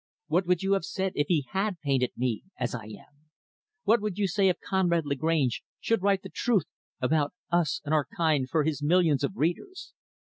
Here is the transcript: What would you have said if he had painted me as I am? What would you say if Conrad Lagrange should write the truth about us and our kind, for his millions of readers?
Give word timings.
What 0.29 0.47
would 0.47 0.63
you 0.63 0.73
have 0.73 0.83
said 0.83 1.11
if 1.13 1.27
he 1.27 1.45
had 1.51 1.79
painted 1.79 2.09
me 2.17 2.41
as 2.59 2.73
I 2.73 2.85
am? 2.85 3.27
What 3.83 4.01
would 4.01 4.17
you 4.17 4.27
say 4.27 4.49
if 4.49 4.57
Conrad 4.59 5.05
Lagrange 5.05 5.61
should 5.79 6.01
write 6.01 6.23
the 6.23 6.29
truth 6.33 6.65
about 6.99 7.33
us 7.51 7.81
and 7.85 7.93
our 7.93 8.07
kind, 8.17 8.49
for 8.49 8.63
his 8.63 8.81
millions 8.81 9.23
of 9.23 9.33
readers? 9.35 9.93